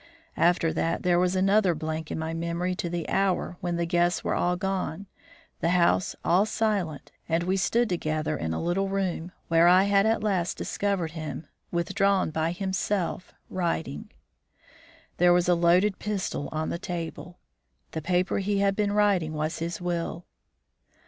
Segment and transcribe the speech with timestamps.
[0.37, 4.23] After that, there was another blank in my memory to the hour when the guests
[4.23, 5.05] were all gone,
[5.59, 10.07] the house all silent, and we stood together in a little room, where I had
[10.07, 14.09] at last discovered him, withdrawn by himself, writing.
[15.17, 17.37] There was a loaded pistol on the table.
[17.91, 20.25] The paper he had been writing was his will.